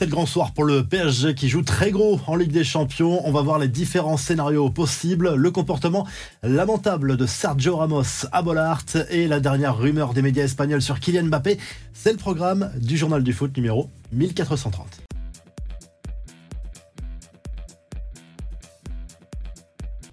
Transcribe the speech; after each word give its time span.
C'est 0.00 0.06
le 0.06 0.12
grand 0.12 0.24
soir 0.24 0.54
pour 0.54 0.64
le 0.64 0.82
PSG 0.82 1.34
qui 1.34 1.50
joue 1.50 1.60
très 1.60 1.90
gros 1.90 2.18
en 2.26 2.34
Ligue 2.34 2.52
des 2.52 2.64
Champions. 2.64 3.20
On 3.28 3.32
va 3.32 3.42
voir 3.42 3.58
les 3.58 3.68
différents 3.68 4.16
scénarios 4.16 4.70
possibles, 4.70 5.34
le 5.34 5.50
comportement 5.50 6.06
lamentable 6.42 7.18
de 7.18 7.26
Sergio 7.26 7.76
Ramos 7.76 8.24
à 8.32 8.40
Bollard 8.40 8.84
et 9.10 9.28
la 9.28 9.40
dernière 9.40 9.76
rumeur 9.76 10.14
des 10.14 10.22
médias 10.22 10.44
espagnols 10.44 10.80
sur 10.80 11.00
Kylian 11.00 11.24
Mbappé. 11.24 11.58
C'est 11.92 12.12
le 12.12 12.16
programme 12.16 12.70
du 12.80 12.96
journal 12.96 13.22
du 13.22 13.34
foot 13.34 13.54
numéro 13.54 13.90
1430. 14.12 15.02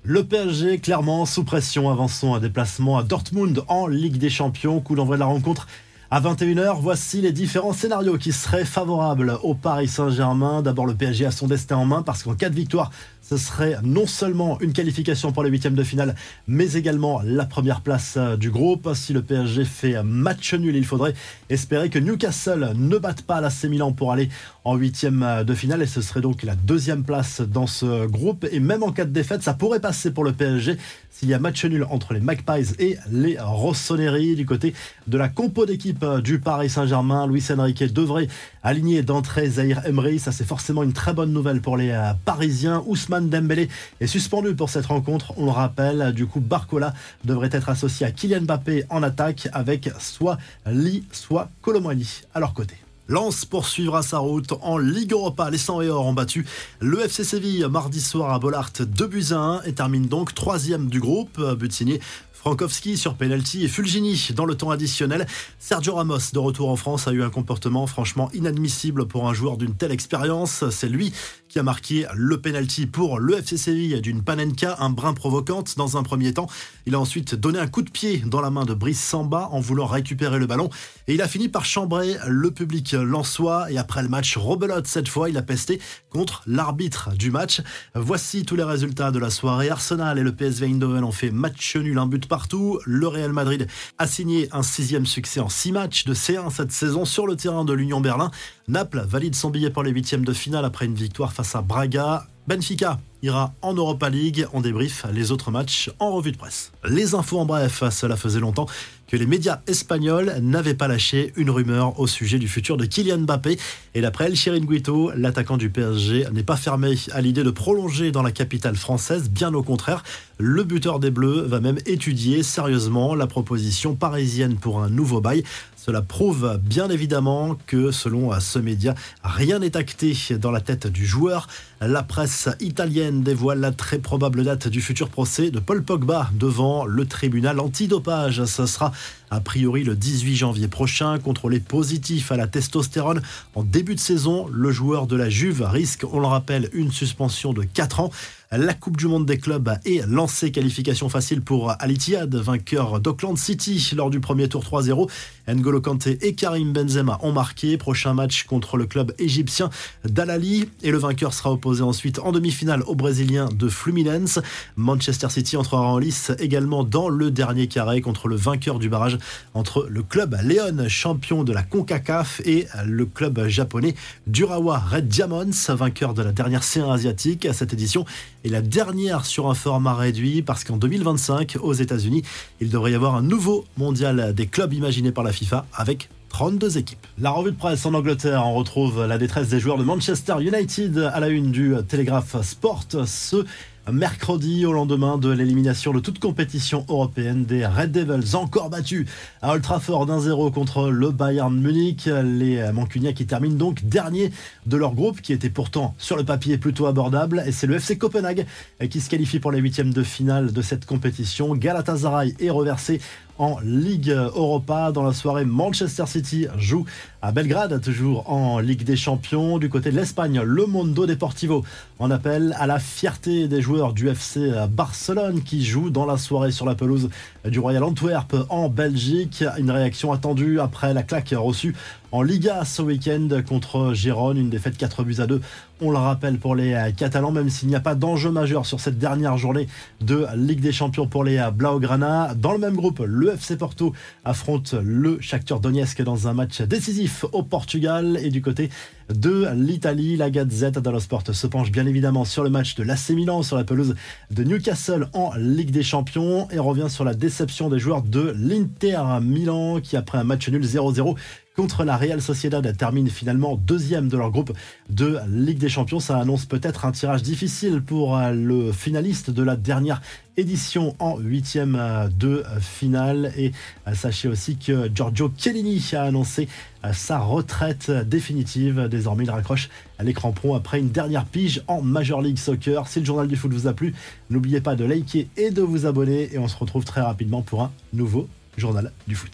Le 0.04 0.26
PSG 0.26 0.80
clairement 0.80 1.26
sous 1.26 1.46
pression, 1.46 1.90
avançons 1.90 2.34
un 2.34 2.40
déplacement 2.42 2.98
à 2.98 3.04
Dortmund 3.04 3.64
en 3.70 3.88
Ligue 3.88 4.18
des 4.18 4.30
Champions, 4.30 4.82
coup 4.82 4.96
d'envoi 4.96 5.16
de 5.16 5.22
la 5.22 5.28
rencontre 5.28 5.66
à 6.10 6.21
21h, 6.21 6.80
voici 6.80 7.20
les 7.20 7.34
différents 7.34 7.73
scénarios 7.73 8.18
qui 8.18 8.32
seraient 8.32 8.64
favorables 8.64 9.38
au 9.44 9.54
Paris 9.54 9.90
Saint-Germain. 9.90 10.62
D'abord, 10.62 10.86
le 10.86 10.96
PSG 10.96 11.26
a 11.26 11.32
son 11.32 11.48
destin 11.48 11.76
en 11.76 11.86
main 11.86 12.02
parce 12.02 12.23
qu'en 12.23 12.34
cas 12.34 12.50
de 12.50 12.55
victoire, 12.55 12.91
ce 13.30 13.36
serait 13.36 13.76
non 13.84 14.08
seulement 14.08 14.58
une 14.62 14.72
qualification 14.72 15.34
pour 15.34 15.44
les 15.44 15.49
huitièmes 15.49 15.76
de 15.76 15.84
finale, 15.84 16.16
mais 16.48 16.73
également 16.73 17.22
la 17.26 17.45
première 17.45 17.81
place 17.81 18.16
euh, 18.16 18.38
du 18.38 18.52
groupe. 18.52 18.90
Si 18.94 19.12
le 19.12 19.22
PSG 19.22 19.66
fait 19.66 20.02
match 20.02 20.53
nul, 20.53 20.76
il 20.76 20.86
faudrait 20.86 21.13
espérer 21.50 21.90
que 21.90 22.00
Newcastle 22.00 22.72
ne 22.76 22.98
batte 22.98 23.23
pas 23.23 23.41
l'AC 23.41 23.66
Milan 23.66 23.91
pour 23.91 24.13
aller 24.13 24.30
en 24.63 24.76
huitième 24.76 25.23
euh, 25.23 25.44
de 25.44 25.53
finale 25.53 25.81
et 25.81 25.88
ce 25.88 26.02
serait 26.02 26.22
donc 26.22 26.44
la 26.44 26.55
deuxième 26.55 27.03
place 27.03 27.41
dans 27.41 27.67
ce 27.67 28.05
groupe. 28.05 28.45
Et 28.52 28.62
même 28.62 28.81
en 28.81 28.94
cas 28.94 29.03
de 29.03 29.12
défaite, 29.12 29.44
ça 29.44 29.53
pourrait 29.53 29.81
passer 29.81 30.12
pour 30.12 30.23
le 30.23 30.31
PSG 30.31 30.78
s'il 31.09 31.28
y 31.28 31.34
a 31.34 31.39
match 31.39 31.66
nul 31.66 31.86
entre 31.89 32.14
les 32.14 32.22
Magpies 32.22 32.75
et 32.80 32.98
les 33.12 33.38
Rossoneri 33.39 34.36
du 34.36 34.45
côté 34.45 34.73
de 35.08 35.17
la 35.17 35.28
compo 35.28 35.66
d'équipe 35.66 36.03
euh, 36.03 36.22
du 36.22 36.39
Paris 36.39 36.70
Saint-Germain. 36.70 37.28
Luis 37.28 37.44
Enrique 37.58 37.91
devrait 37.91 38.30
aligner 38.64 39.02
d'entrée 39.03 39.50
Zahir 39.50 39.86
Emery. 39.86 40.20
Ça, 40.20 40.31
c'est 40.31 40.48
forcément 40.48 40.84
une 40.84 40.94
très 40.94 41.14
bonne 41.14 41.34
nouvelle 41.34 41.59
pour 41.59 41.75
les 41.75 41.98
Parisiens. 42.23 42.84
Dembélé 43.21 43.70
est 44.00 44.08
suspendu 44.08 44.55
pour 44.55 44.69
cette 44.69 44.86
rencontre. 44.86 45.33
On 45.38 45.45
le 45.45 45.52
rappelle, 45.52 46.14
du 46.14 46.25
coup, 46.25 46.39
Barcola 46.39 46.94
devrait 47.23 47.50
être 47.52 47.69
associé 47.69 48.05
à 48.05 48.11
Kylian 48.11 48.42
Mbappé 48.42 48.86
en 48.89 49.03
attaque 49.03 49.47
avec 49.53 49.89
soit 50.00 50.38
Lee, 50.66 51.03
soit 51.11 51.50
Colomwani 51.61 52.22
à 52.33 52.39
leur 52.39 52.53
côté. 52.53 52.75
Lens 53.09 53.45
poursuivra 53.45 54.03
sa 54.03 54.17
route 54.17 54.53
en 54.61 54.77
Ligue 54.77 55.14
Europa. 55.14 55.50
Les 55.50 55.58
100 55.58 55.81
et 55.81 55.89
or 55.89 56.05
ont 56.05 56.14
battu 56.14 56.45
le 56.81 57.00
FC 57.00 57.23
Séville 57.23 57.66
mardi 57.69 58.02
soir 58.02 58.33
à 58.33 58.39
Bollard 58.39 58.72
2 58.80 59.08
buts 59.08 59.27
à 59.31 59.38
1 59.38 59.61
et 59.61 59.73
termine 59.73 60.08
donc 60.08 60.33
troisième 60.33 60.89
du 60.89 60.99
groupe. 60.99 61.39
But 61.58 61.72
signé 61.72 62.02
Frankowski 62.33 62.97
sur 62.97 63.16
penalty 63.16 63.64
et 63.64 63.67
Fulgini 63.67 64.30
dans 64.36 64.45
le 64.45 64.55
temps 64.55 64.72
additionnel. 64.72 65.25
Sergio 65.59 65.95
Ramos, 65.95 66.31
de 66.31 66.39
retour 66.39 66.70
en 66.70 66.75
France, 66.75 67.08
a 67.08 67.11
eu 67.11 67.23
un 67.23 67.30
comportement 67.30 67.88
franchement 67.88 68.30
inadmissible 68.33 69.08
pour 69.08 69.27
un 69.27 69.33
joueur 69.33 69.58
d'une 69.58 69.73
telle 69.73 69.92
expérience. 69.92 70.64
C'est 70.70 70.88
lui 70.88 71.11
qui 71.50 71.59
a 71.59 71.64
marqué 71.64 72.06
le 72.16 72.40
penalty 72.40 72.86
pour 72.86 73.20
le 73.20 73.40
FC 73.40 73.58
Séville 73.58 74.00
d'une 74.02 74.23
Panenka, 74.23 74.78
un 74.80 74.90
brin 74.90 75.14
provocante 75.14 75.78
dans 75.78 75.98
un 75.98 76.04
premier 76.04 76.34
temps. 76.34 76.48
Il 76.86 76.95
a 76.95 77.00
ensuite 77.00 77.36
donné 77.36 77.59
un 77.59 77.67
coup 77.67 77.81
de 77.81 77.89
pied 77.89 78.23
dans 78.26 78.39
la 78.39 78.50
main 78.50 78.64
de 78.64 78.73
Brice 78.73 79.04
Samba 79.04 79.50
en 79.52 79.59
voulant 79.59 79.86
récupérer 79.86 80.39
le 80.39 80.48
ballon 80.48 80.70
et 81.08 81.16
il 81.16 81.22
a 81.22 81.28
fini 81.28 81.50
par 81.50 81.66
chambrer 81.66 82.16
le 82.28 82.52
public 82.52 82.94
lensois 82.94 83.70
et 83.72 83.78
après 83.78 84.04
le 84.04 84.09
match 84.09 84.38
rebelote 84.38 84.88
cette 84.88 85.09
fois, 85.09 85.30
il 85.30 85.38
a 85.38 85.42
pesté 85.42 85.81
contre 86.09 86.44
l'arbitre 86.48 87.12
du 87.16 87.30
match. 87.30 87.61
Voici 87.94 88.45
tous 88.45 88.56
les 88.56 88.64
résultats 88.64 89.11
de 89.11 89.20
la 89.20 89.30
soirée. 89.30 89.70
Arsenal 89.70 90.17
et 90.17 90.23
le 90.23 90.32
PSV 90.32 90.67
Eindhoven 90.67 91.04
ont 91.04 91.11
fait 91.11 91.32
match 91.32 91.76
nul, 91.76 91.98
un 91.98 92.08
but 92.08 92.26
par 92.26 92.38
partout. 92.38 92.80
Le 92.86 93.08
Real 93.08 93.34
Madrid 93.34 93.67
a 93.98 94.06
signé 94.06 94.48
un 94.52 94.61
sixième 94.61 95.08
succès 95.08 95.39
en 95.39 95.50
six 95.50 95.72
matchs 95.72 96.06
de 96.06 96.14
C1 96.14 96.52
cette 96.52 96.72
saison 96.72 97.04
sur 97.04 97.26
le 97.26 97.36
terrain 97.36 97.66
de 97.66 97.73
l'Union 97.73 98.00
Berlin. 98.00 98.30
Naples 98.67 99.04
valide 99.08 99.34
son 99.34 99.50
billet 99.50 99.72
pour 99.72 99.82
les 99.82 99.89
huitièmes 99.89 100.23
de 100.23 100.34
finale 100.34 100.66
après 100.66 100.86
une 100.86 100.94
victoire 100.94 101.34
face 101.38 101.55
à 101.55 101.61
Braga. 101.61 102.25
Benfica 102.47 102.99
ira 103.23 103.54
en 103.62 103.73
Europa 103.73 104.10
League. 104.10 104.48
On 104.54 104.62
débrief 104.62 105.06
les 105.14 105.32
autres 105.32 105.52
matchs 105.52 105.90
en 106.00 106.12
revue 106.12 106.32
de 106.32 106.38
presse. 106.38 106.72
Les 106.88 107.16
infos 107.16 107.40
en 107.40 107.46
bref, 107.46 107.83
cela 107.89 108.16
faisait 108.16 108.39
longtemps 108.39 108.67
que 109.08 109.16
les 109.16 109.26
médias 109.26 109.61
espagnols 109.67 110.36
n'avaient 110.42 110.73
pas 110.73 110.88
lâché 110.88 111.32
une 111.38 111.50
rumeur 111.50 111.98
au 112.00 112.08
sujet 112.08 112.39
du 112.39 112.48
futur 112.48 112.76
de 112.76 112.86
Kylian 112.86 113.20
Mbappé. 113.20 113.58
Et 113.95 114.02
d'après 114.02 114.26
El 114.26 114.36
Chiringuito, 114.36 115.11
l'attaquant 115.16 115.58
du 115.58 115.70
PSG 115.70 116.27
n'est 116.33 116.44
pas 116.44 116.58
fermé 116.58 116.95
à 117.14 117.22
l'idée 117.22 117.44
de 117.44 117.52
prolonger 117.52 118.11
dans 118.11 118.22
la 118.22 118.32
capitale 118.32 118.76
française. 118.76 119.30
Bien 119.30 119.54
au 119.54 119.64
contraire, 119.64 120.04
le 120.38 120.64
buteur 120.64 121.00
des 121.00 121.10
Bleus 121.10 121.42
va 121.42 121.61
même 121.61 121.77
étudier 121.86 122.44
sérieusement 122.44 123.16
la 123.16 123.27
proposition 123.27 123.95
parisienne 123.95 124.58
pour 124.58 124.83
un 124.83 124.89
nouveau 124.89 125.22
bail. 125.22 125.44
Cela 125.77 126.02
prouve 126.02 126.60
bien 126.61 126.89
évidemment 126.89 127.58
que, 127.66 127.92
selon 127.92 128.38
ce 128.42 128.60
média, 128.60 128.94
rien 129.24 129.60
n'est 129.60 129.77
acté 129.77 130.13
dans 130.31 130.51
la 130.51 130.60
tête 130.60 130.88
du 130.88 131.06
joueur. 131.06 131.48
La 131.80 132.04
presse 132.04 132.50
italienne 132.60 133.06
dévoile 133.12 133.60
la 133.60 133.72
très 133.72 134.00
probable 134.00 134.44
date 134.44 134.68
du 134.68 134.81
futur 134.81 135.10
procès 135.10 135.51
de 135.51 135.60
Paul 135.60 135.84
Pogba 135.84 136.30
devant 136.34 136.86
le 136.86 137.06
tribunal 137.06 137.60
antidopage. 137.60 138.45
Ce 138.45 138.66
sera 138.66 138.92
a 139.30 139.40
priori 139.40 139.84
le 139.84 139.95
18 139.95 140.36
janvier 140.36 140.68
prochain. 140.68 141.18
Contrôlé 141.19 141.60
positif 141.60 142.31
à 142.31 142.38
la 142.38 142.48
testostérone 142.48 143.22
en 143.56 143.63
début 143.63 143.95
de 143.95 144.00
saison, 144.00 144.48
le 144.51 144.72
joueur 144.72 145.07
de 145.07 145.16
la 145.16 145.30
Juve 145.30 145.62
risque, 145.63 146.06
on 146.12 146.19
le 146.19 146.28
rappelle, 146.28 146.69
une 146.74 146.92
suspension 146.92 147.54
de 147.54 147.63
4 147.63 148.00
ans. 148.00 148.12
La 148.53 148.74
Coupe 148.74 148.95
du 148.95 149.07
Monde 149.07 149.25
des 149.25 149.39
clubs 149.39 149.77
est 149.83 150.07
lancée. 150.07 150.53
Qualification 150.53 151.09
facile 151.09 151.41
pour 151.41 151.69
Al 151.69 151.94
vainqueur 152.31 153.01
d'Auckland 153.01 153.38
City 153.38 153.91
lors 153.94 154.09
du 154.09 154.21
premier 154.21 154.47
tour 154.47 154.63
3-0. 154.63 155.09
N'Golo 155.50 155.81
Kanté 155.81 156.18
et 156.21 156.33
Karim 156.33 156.71
Benzema 156.71 157.19
ont 157.24 157.33
marqué. 157.33 157.77
Prochain 157.77 158.13
match 158.13 158.44
contre 158.44 158.77
le 158.77 158.85
club 158.85 159.13
égyptien 159.19 159.69
d'Al-Ali. 160.06 160.69
Et 160.81 160.91
le 160.91 160.97
vainqueur 160.97 161.33
sera 161.33 161.51
opposé 161.51 161.83
ensuite 161.83 162.19
en 162.19 162.31
demi-finale 162.31 162.83
au 162.83 162.95
Brésilien 162.95 163.50
de 163.50 163.68
Fluminense. 163.68 164.39
Manchester 164.77 165.27
City 165.29 165.57
entrera 165.57 165.81
en 165.81 165.97
lice 165.97 166.31
également 166.39 166.85
dans 166.85 167.09
le 167.09 167.31
dernier 167.31 167.68
carré 167.68 168.00
contre 168.00 168.29
le 168.29 168.38
vainqueur 168.38 168.79
du 168.79 168.88
barrage 168.88 169.18
entre 169.56 169.88
le 169.89 170.03
club 170.03 170.38
Leon, 170.41 170.88
champion 170.88 171.44
de 171.44 171.51
la 171.51 171.63
CONCACAF, 171.63 172.41
et 172.45 172.68
le 172.85 173.06
club 173.06 173.45
japonais 173.50 173.94
d'Urawa 174.25 174.79
Red 174.79 175.09
Diamonds, 175.09 175.51
vainqueur 175.68 176.13
de 176.13 176.21
la 176.21 176.31
dernière 176.31 176.62
C1 176.62 176.94
asiatique. 176.94 177.45
Cette 177.51 177.74
édition 177.74 178.06
est 178.47 178.50
la 178.50 178.62
dernière 178.62 179.25
sur 179.25 179.50
un 179.50 179.53
format 179.53 179.94
réduit 179.94 180.41
parce 180.41 180.63
qu'en 180.63 180.77
2025, 180.77 181.57
aux 181.62 181.74
États-Unis, 181.74 182.24
il 182.59 182.69
devrait 182.69 182.91
y 182.91 182.95
avoir 182.95 183.15
un 183.15 183.21
nouveau 183.21 183.65
mondial 183.77 184.33
des 184.33 184.47
clubs 184.47 184.74
imaginé 184.74 185.12
par 185.12 185.24
la 185.24 185.31
FIFA 185.31 185.65
avec 185.74 186.09
32 186.30 186.77
équipes. 186.77 187.06
La 187.19 187.31
revue 187.31 187.51
de 187.51 187.57
presse 187.57 187.85
en 187.85 187.94
Angleterre, 187.94 188.44
on 188.45 188.53
retrouve 188.53 189.06
la 189.06 189.18
détresse 189.18 189.50
des 189.50 189.59
joueurs 189.59 189.77
de 189.77 189.83
Manchester 189.83 190.35
United 190.39 190.97
à 190.97 191.19
la 191.19 191.30
une 191.30 191.51
du 191.51 191.74
Telegraph 191.88 192.41
Sport. 192.41 192.83
Ce 193.06 193.45
mercredi 193.92 194.65
au 194.65 194.74
lendemain 194.74 195.18
de 195.18 195.30
l'élimination 195.30 195.94
de 195.94 196.00
toute 196.00 196.19
compétition 196.19 196.86
européenne 196.89 197.45
des 197.45 197.65
Red 197.65 197.92
Devils 197.92 198.36
encore 198.36 198.69
battus 198.69 199.07
à 199.42 199.53
Old 199.53 199.62
Trafford 199.62 200.07
1-0 200.07 200.51
contre 200.51 200.89
le 200.89 201.12
Bayern 201.12 201.56
Munich. 201.56 202.06
Les 202.06 202.71
Mancuniens 202.74 203.13
qui 203.13 203.25
terminent 203.25 203.56
donc 203.56 203.86
dernier 203.86 204.31
de 204.65 204.77
leur 204.77 204.94
groupe 204.94 205.21
qui 205.21 205.33
était 205.33 205.50
pourtant 205.50 205.95
sur 205.97 206.18
le 206.18 206.24
papier 206.24 206.57
plutôt 206.57 206.86
abordable 206.86 207.44
et 207.45 207.51
c'est 207.51 207.68
le 207.68 207.75
FC 207.75 207.97
Copenhague 207.97 208.45
qui 208.89 209.00
se 209.00 209.09
qualifie 209.09 209.39
pour 209.39 209.51
les 209.51 209.59
huitièmes 209.59 209.94
de 209.94 210.03
finale 210.03 210.51
de 210.51 210.62
cette 210.62 210.86
compétition. 210.86 211.56
Galatasaray 211.56 212.36
est 212.39 212.50
reversé 212.50 213.00
en 213.39 213.59
Ligue 213.63 214.09
Europa. 214.09 214.92
Dans 214.92 215.03
la 215.03 215.13
soirée, 215.13 215.45
Manchester 215.45 216.06
City 216.07 216.47
joue 216.57 216.86
à 217.21 217.31
Belgrade, 217.31 217.81
toujours 217.81 218.31
en 218.31 218.59
Ligue 218.59 218.83
des 218.83 218.95
Champions. 218.95 219.57
Du 219.57 219.69
côté 219.69 219.92
de 219.92 219.95
l'Espagne, 219.95 220.42
le 220.42 220.65
Mondo 220.65 221.06
Deportivo 221.06 221.63
en 222.00 222.12
appelle 222.12 222.56
à 222.59 222.68
la 222.68 222.80
fierté 222.80 223.47
des 223.47 223.62
joueurs 223.62 223.76
du 223.94 224.10
FC 224.10 224.51
Barcelone 224.69 225.42
qui 225.44 225.63
jouent 225.63 225.89
dans 225.89 226.06
la 226.06 226.18
soirée 226.18 226.51
sur 226.51 226.65
la 226.65 226.75
pelouse 226.75 227.10
du 227.45 227.60
Royal 227.60 227.83
Antwerp 227.83 228.36
en 228.50 228.69
Belgique. 228.69 229.44
Une 229.57 229.71
réaction 229.71 230.12
attendue 230.12 230.60
après 230.60 230.94
la 230.94 231.04
claque 231.04 231.33
reçue 231.38 231.75
en 232.12 232.21
Liga 232.21 232.63
ce 232.63 232.81
week-end 232.81 233.27
contre 233.48 233.94
Gérone, 233.94 234.38
une 234.38 234.50
défaite 234.50 234.77
4 234.77 235.04
buts 235.04 235.18
à 235.19 235.27
2. 235.27 235.42
On 235.81 235.91
le 235.91 235.97
rappelle 235.97 236.39
pour 236.39 236.56
les 236.56 236.91
Catalans, 236.95 237.31
même 237.31 237.50
s'il 237.50 237.68
n'y 237.68 237.75
a 237.75 237.79
pas 237.79 237.95
d'enjeu 237.95 238.31
majeur 238.31 238.65
sur 238.65 238.79
cette 238.79 238.97
dernière 238.97 239.38
journée 239.38 239.68
de 240.01 240.25
Ligue 240.35 240.62
des 240.62 240.71
Champions 240.71 241.07
pour 241.07 241.24
les 241.24 241.45
Blaugrana. 241.53 242.33
Dans 242.35 242.53
le 242.53 242.57
même 242.57 242.75
groupe, 242.75 243.03
le 243.06 243.33
FC 243.33 243.57
Porto 243.57 243.94
affronte 244.25 244.74
le 244.74 245.19
Shakhtar 245.21 245.59
Donetsk 245.59 246.01
dans 246.01 246.27
un 246.27 246.33
match 246.33 246.62
décisif 246.62 247.25
au 247.31 247.44
Portugal 247.44 248.18
et 248.24 248.29
du 248.29 248.41
côté 248.41 248.69
de 249.13 249.47
l'Italie. 249.53 250.18
La 250.18 250.29
Gazette 250.29 250.79
dello 250.79 251.00
Sport 251.00 251.24
se 251.31 251.47
penche 251.47 251.71
bien 251.71 251.85
évidemment 251.85 252.25
sur 252.25 252.44
le 252.44 252.50
match 252.50 252.75
de 252.75 252.83
l'AC 252.83 253.09
Milan 253.09 253.44
sur 253.44 253.57
la 253.57 253.63
de 253.73 254.43
Newcastle 254.43 255.07
en 255.13 255.31
Ligue 255.35 255.71
des 255.71 255.83
Champions 255.83 256.47
et 256.51 256.59
revient 256.59 256.89
sur 256.89 257.03
la 257.03 257.13
déception 257.13 257.69
des 257.69 257.79
joueurs 257.79 258.01
de 258.01 258.33
l'Inter 258.37 259.01
Milan 259.21 259.79
qui 259.81 259.97
après 259.97 260.17
un 260.17 260.23
match 260.23 260.47
nul 260.49 260.63
0-0 260.63 261.15
contre 261.57 261.83
la 261.83 261.98
Real 261.98 262.21
Sociedad 262.21 262.77
termine 262.77 263.09
finalement 263.09 263.56
deuxième 263.56 264.09
de 264.09 264.15
leur 264.15 264.30
groupe 264.30 264.54
de 264.92 265.18
Ligue 265.27 265.57
des 265.57 265.69
Champions. 265.69 266.00
Ça 266.00 266.19
annonce 266.19 266.45
peut-être 266.45 266.86
un 266.86 266.92
tirage 266.92 267.24
difficile 267.24 267.81
pour 267.81 268.15
le 268.31 268.71
finaliste 268.71 269.31
de 269.31 269.42
la 269.42 269.56
dernière 269.56 270.04
édition 270.38 270.95
en 271.00 271.18
huitième 271.18 271.81
de 272.15 272.44
finale. 272.62 273.33
Et 273.38 273.54
sachez 273.95 274.27
aussi 274.27 274.57
que 274.57 274.88
Giorgio 274.94 275.31
Chiellini 275.36 275.83
a 275.94 276.04
annoncé 276.04 276.48
sa 276.94 277.18
retraite 277.18 277.89
définitive. 277.89 278.88
Désormais, 278.88 279.24
il 279.24 279.31
raccroche 279.31 279.69
l'écran 280.00 280.33
pro 280.33 280.53
après 280.53 280.77
une 280.77 280.89
dernière 280.89 281.25
pige 281.25 281.63
en 281.68 281.81
Major 281.81 282.21
League 282.21 282.38
Soccer. 282.38 282.88
Si 282.88 283.00
le 283.00 283.06
journal 283.06 283.27
du 283.27 283.36
foot 283.36 283.51
vous 283.51 283.65
a 283.65 283.74
plu, 283.74 283.95
n'oubliez 284.30 284.62
pas 284.62 284.75
de 284.75 284.86
liker 284.86 285.27
et 285.38 285.50
de 285.50 285.63
vous 285.63 285.88
abonner. 285.88 286.30
Et 286.31 286.38
on 286.38 286.48
se 286.48 286.56
retrouve 286.56 286.86
très 286.86 287.01
rapidement 287.01 287.42
pour 287.42 287.63
un 287.63 287.71
nouveau 287.94 288.30
journal 288.57 288.92
du 289.07 289.15
foot. 289.15 289.31